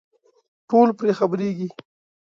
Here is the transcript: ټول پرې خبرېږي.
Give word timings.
ټول 0.69 0.89
پرې 0.97 1.11
خبرېږي. 1.19 1.67